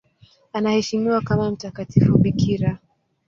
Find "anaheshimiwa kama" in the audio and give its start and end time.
0.53-1.51